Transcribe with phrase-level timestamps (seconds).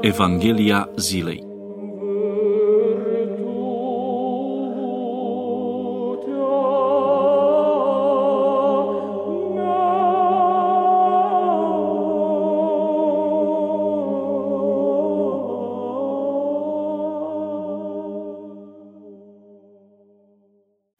[0.00, 1.46] Evanghelia zilei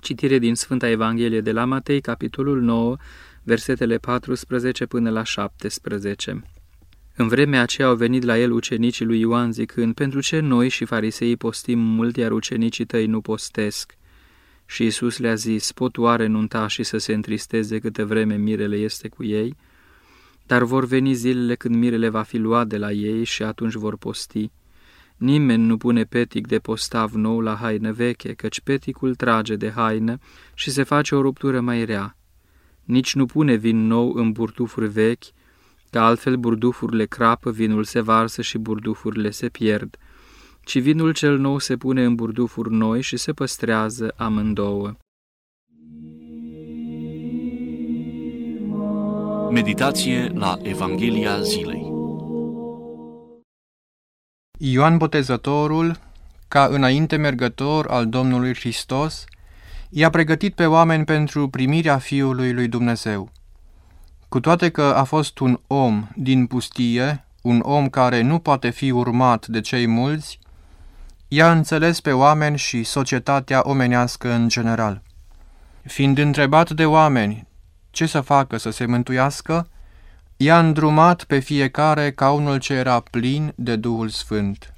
[0.00, 2.96] Citire din Sfânta Evanghelie de la Matei, capitolul 9,
[3.42, 6.42] versetele 14 până la 17.
[7.16, 10.84] În vremea aceea au venit la el ucenicii lui Ioan zicând, Pentru ce noi și
[10.84, 13.96] fariseii postim mult, iar ucenicii tăi nu postesc?
[14.66, 19.08] Și Isus le-a zis, pot oare nunta și să se întristeze câte vreme mirele este
[19.08, 19.56] cu ei?
[20.46, 23.96] Dar vor veni zilele când mirele va fi luat de la ei și atunci vor
[23.96, 24.50] posti.
[25.16, 30.18] Nimeni nu pune petic de postav nou la haină veche, căci peticul trage de haină
[30.54, 32.16] și se face o ruptură mai rea.
[32.84, 35.24] Nici nu pune vin nou în burdufuri vechi,
[35.94, 39.96] că altfel burdufurile crapă, vinul se varsă și burdufurile se pierd,
[40.64, 44.94] ci vinul cel nou se pune în burdufuri noi și se păstrează amândouă.
[49.50, 51.92] Meditație la Evanghelia zilei
[54.58, 55.98] Ioan Botezătorul,
[56.48, 59.24] ca înainte mergător al Domnului Hristos,
[59.90, 63.33] i-a pregătit pe oameni pentru primirea Fiului lui Dumnezeu.
[64.34, 68.90] Cu toate că a fost un om din pustie, un om care nu poate fi
[68.90, 70.38] urmat de cei mulți,
[71.28, 75.02] i-a înțeles pe oameni și societatea omenească în general.
[75.84, 77.46] Fiind întrebat de oameni
[77.90, 79.68] ce să facă să se mântuiască,
[80.36, 84.74] i-a îndrumat pe fiecare ca unul ce era plin de Duhul Sfânt.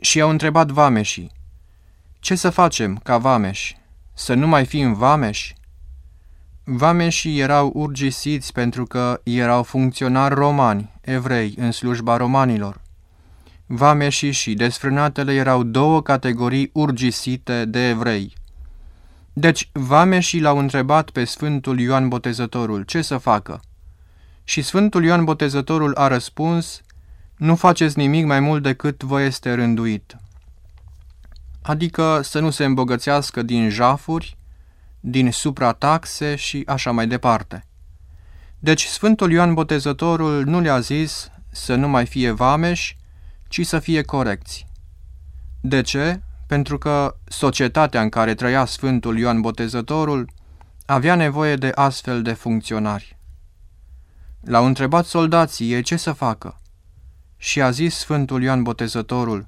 [0.00, 1.32] Și i-au întrebat vameșii,
[2.18, 3.76] ce să facem ca vameși?
[4.14, 5.54] Să nu mai fim vameși?
[6.68, 12.80] Vameșii erau urgisiți pentru că erau funcționari romani, evrei, în slujba romanilor.
[13.66, 18.34] Vameșii și desfrânatele erau două categorii urgisite de evrei.
[19.32, 23.60] Deci vameșii l-au întrebat pe Sfântul Ioan Botezătorul ce să facă.
[24.44, 26.80] Și Sfântul Ioan Botezătorul a răspuns,
[27.36, 30.16] nu faceți nimic mai mult decât vă este rânduit.
[31.62, 34.36] Adică să nu se îmbogățească din jafuri,
[35.08, 37.66] din suprataxe și așa mai departe.
[38.58, 42.96] Deci Sfântul Ioan Botezătorul nu le-a zis să nu mai fie vameși,
[43.48, 44.66] ci să fie corecți.
[45.60, 46.20] De ce?
[46.46, 50.30] Pentru că societatea în care trăia Sfântul Ioan Botezătorul
[50.86, 53.18] avea nevoie de astfel de funcționari.
[54.40, 56.60] L-au întrebat soldații ei ce să facă
[57.36, 59.46] și a zis Sfântul Ioan Botezătorul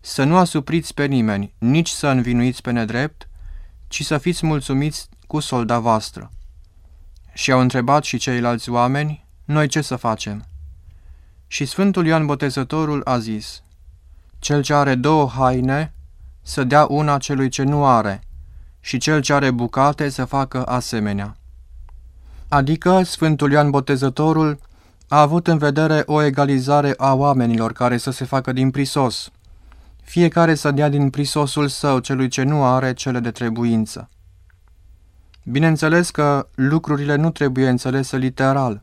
[0.00, 3.29] să nu asupriți pe nimeni, nici să învinuiți pe nedrept,
[3.90, 6.30] ci să fiți mulțumiți cu solda voastră.
[7.32, 10.44] Și au întrebat și ceilalți oameni, noi ce să facem?
[11.46, 13.62] Și Sfântul Ioan Botezătorul a zis,
[14.38, 15.92] Cel ce are două haine,
[16.42, 18.22] să dea una celui ce nu are,
[18.80, 21.36] și cel ce are bucate să facă asemenea.
[22.48, 24.58] Adică Sfântul Ioan Botezătorul
[25.08, 29.30] a avut în vedere o egalizare a oamenilor care să se facă din prisos,
[30.02, 34.08] fiecare să dea din prisosul său celui ce nu are cele de trebuință.
[35.44, 38.82] Bineînțeles că lucrurile nu trebuie înțelese literal,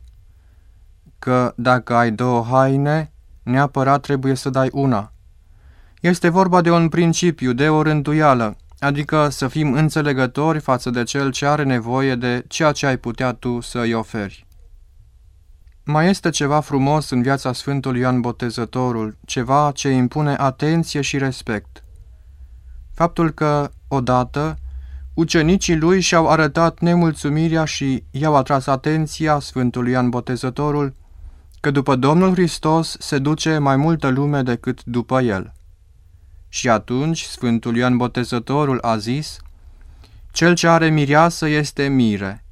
[1.20, 3.12] că dacă ai două haine,
[3.44, 5.12] neapărat trebuie să dai una.
[6.02, 11.32] Este vorba de un principiu, de o rânduială, adică să fim înțelegători față de cel
[11.32, 14.47] ce are nevoie de ceea ce ai putea tu să îi oferi.
[15.90, 21.84] Mai este ceva frumos în viața Sfântului Ioan Botezătorul, ceva ce impune atenție și respect.
[22.94, 24.58] Faptul că, odată,
[25.14, 30.94] ucenicii lui și-au arătat nemulțumirea și i-au atras atenția Sfântului Ioan Botezătorul
[31.60, 35.54] că după Domnul Hristos se duce mai multă lume decât după el.
[36.50, 39.38] Și atunci Sfântul Ioan Botezătorul a zis,
[40.32, 42.46] Cel ce are mireasă este mire,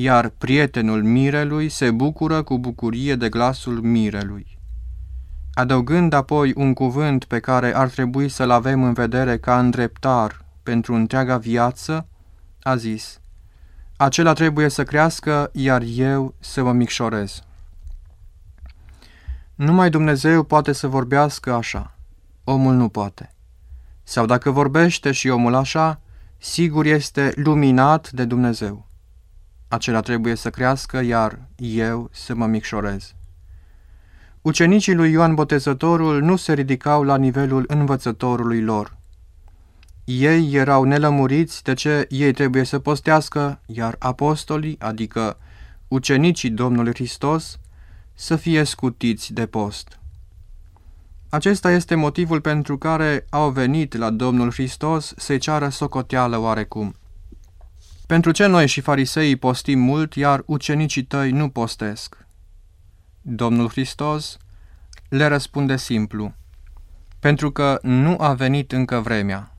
[0.00, 4.58] iar prietenul mirelui se bucură cu bucurie de glasul mirelui.
[5.54, 10.94] Adăugând apoi un cuvânt pe care ar trebui să-l avem în vedere ca îndreptar pentru
[10.94, 12.06] întreaga viață,
[12.62, 13.20] a zis,
[13.96, 17.42] Acela trebuie să crească, iar eu să mă micșorez.
[19.54, 21.94] Numai Dumnezeu poate să vorbească așa,
[22.44, 23.34] omul nu poate.
[24.02, 26.00] Sau dacă vorbește și omul așa,
[26.36, 28.87] sigur este luminat de Dumnezeu
[29.68, 33.14] acela trebuie să crească, iar eu să mă micșorez.
[34.42, 38.96] Ucenicii lui Ioan Botezătorul nu se ridicau la nivelul învățătorului lor.
[40.04, 45.36] Ei erau nelămuriți de ce ei trebuie să postească, iar apostolii, adică
[45.88, 47.58] ucenicii Domnului Hristos,
[48.14, 49.98] să fie scutiți de post.
[51.28, 56.94] Acesta este motivul pentru care au venit la Domnul Hristos să-i ceară socoteală oarecum.
[58.08, 62.26] Pentru ce noi și fariseii postim mult, iar ucenicii tăi nu postesc?
[63.20, 64.36] Domnul Hristos
[65.08, 66.34] le răspunde simplu,
[67.18, 69.56] pentru că nu a venit încă vremea.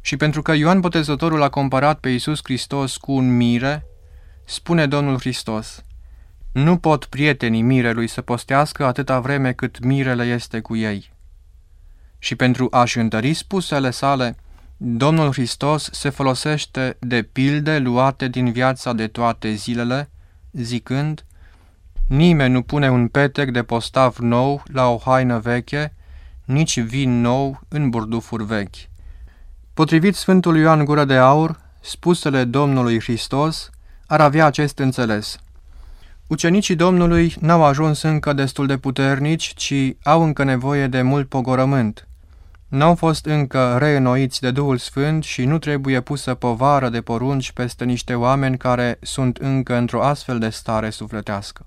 [0.00, 3.86] Și pentru că Ioan Botezătorul a comparat pe Iisus Hristos cu un mire,
[4.44, 5.84] spune Domnul Hristos,
[6.52, 11.12] nu pot prietenii mirelui să postească atâta vreme cât mirele este cu ei.
[12.18, 14.36] Și pentru a-și întări spusele sale,
[14.78, 20.10] Domnul Hristos se folosește de pilde luate din viața de toate zilele,
[20.52, 21.24] zicând,
[22.06, 25.94] Nimeni nu pune un petec de postav nou la o haină veche,
[26.44, 28.74] nici vin nou în burdufuri vechi.
[29.74, 33.70] Potrivit Sfântului Ioan Gură de Aur, spusele Domnului Hristos
[34.06, 35.38] ar avea acest înțeles.
[36.26, 42.06] Ucenicii Domnului n-au ajuns încă destul de puternici, ci au încă nevoie de mult pogorământ.
[42.76, 47.84] N-au fost încă reînnoiți de Duhul Sfânt și nu trebuie pusă povară de porunci peste
[47.84, 51.66] niște oameni care sunt încă într-o astfel de stare sufletească.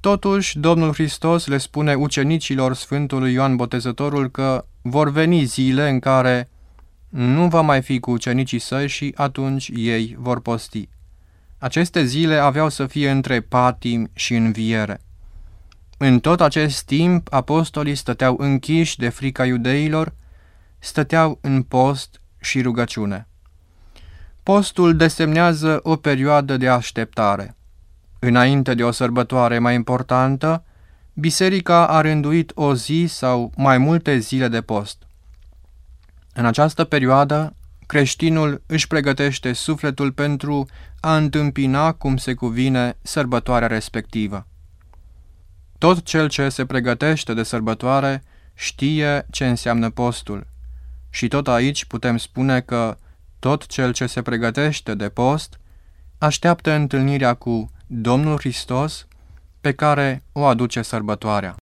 [0.00, 6.50] Totuși, Domnul Hristos le spune ucenicilor Sfântului Ioan Botezătorul că vor veni zile în care
[7.08, 10.88] nu va mai fi cu ucenicii săi și atunci ei vor posti.
[11.58, 15.00] Aceste zile aveau să fie între patim și înviere.
[15.96, 20.14] În tot acest timp, apostolii stăteau închiși de frica iudeilor,
[20.78, 23.28] stăteau în post și rugăciune.
[24.42, 27.56] Postul desemnează o perioadă de așteptare.
[28.18, 30.64] Înainte de o sărbătoare mai importantă,
[31.14, 35.06] biserica a rânduit o zi sau mai multe zile de post.
[36.34, 37.56] În această perioadă,
[37.86, 40.66] creștinul își pregătește sufletul pentru
[41.00, 44.46] a întâmpina cum se cuvine sărbătoarea respectivă.
[45.78, 48.22] Tot cel ce se pregătește de sărbătoare
[48.54, 50.46] știe ce înseamnă postul.
[51.10, 52.96] Și tot aici putem spune că
[53.38, 55.60] tot cel ce se pregătește de post
[56.18, 59.06] așteaptă întâlnirea cu Domnul Hristos
[59.60, 61.54] pe care o aduce sărbătoarea.